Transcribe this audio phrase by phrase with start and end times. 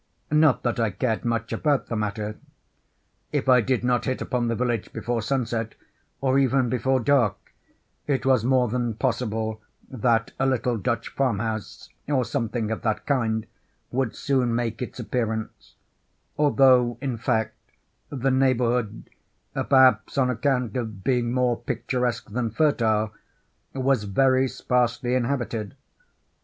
[0.31, 2.37] Not that I cared much about the matter.
[3.31, 5.75] If I did not hit upon the village before sunset,
[6.21, 7.53] or even before dark,
[8.07, 13.45] it was more than possible that a little Dutch farmhouse, or something of that kind,
[13.91, 17.53] would soon make its appearance—although, in fact,
[18.09, 19.07] the neighborhood
[19.53, 23.11] (perhaps on account of being more picturesque than fertile)
[23.75, 25.75] was very sparsely inhabited.